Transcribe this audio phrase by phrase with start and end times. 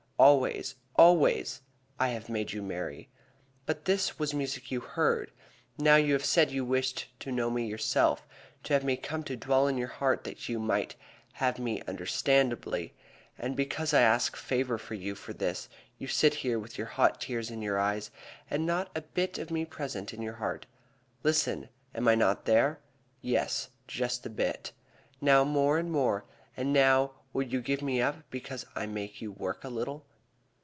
[0.21, 1.63] Always, always
[1.99, 3.09] I have made you merry.
[3.65, 5.31] But this was music you heard.
[5.79, 8.27] Now you have said you wished to know me yourself;
[8.65, 10.95] to have me come to dwell in your heart that you might
[11.33, 12.93] have me understandingly,
[13.35, 15.67] and because I ask labor of you for this,
[15.97, 18.11] you sit here with your hot tears in your eyes
[18.47, 20.67] and not a bit of me present in your heart.
[21.23, 21.67] Listen!
[21.95, 22.79] Am I not there?
[23.21, 24.71] Yes, just a bit.
[25.19, 26.25] Now more and more,
[26.55, 30.05] and now will you give me up because I make you work a little?"